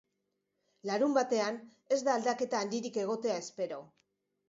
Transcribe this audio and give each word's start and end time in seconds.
Larunbatean, 0.91 1.61
ez 1.97 2.01
da 2.09 2.17
aldaketa 2.17 2.65
handirik 2.65 3.01
egotea 3.07 3.41
espero. 3.47 3.83